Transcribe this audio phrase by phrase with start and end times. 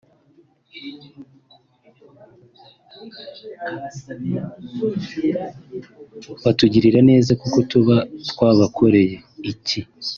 [6.43, 7.95] Batugirira neza kuko tuba
[8.31, 9.15] twabakoreye
[9.51, 9.79] iki